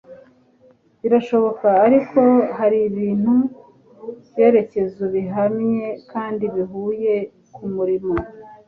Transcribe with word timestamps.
birashoboka, 1.01 1.67
ariko 1.85 2.19
haribintu 2.57 3.33
byerekezo 4.29 5.03
bihamye 5.13 5.83
kandi 6.11 6.43
bihuye 6.55 7.13
kumurimo 7.53 8.13